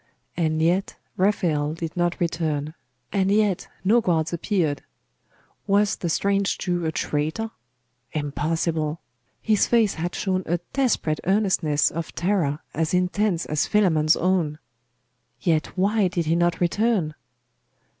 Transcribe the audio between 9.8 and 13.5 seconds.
had shown a desperate earnestness of terror as intense